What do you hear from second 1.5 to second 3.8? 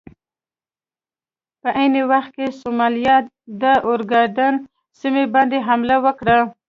په عین وخت کې سومالیا د